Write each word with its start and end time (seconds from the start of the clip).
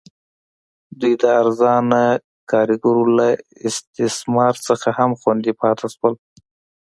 دوی 0.99 1.13
د 1.21 1.23
ارزانه 1.41 2.03
کارګرو 2.51 3.05
له 3.17 3.27
استثمار 3.67 4.53
څخه 4.67 4.89
هم 4.97 5.11
خوندي 5.19 5.53
پاتې 5.61 5.87
شول. 5.95 6.13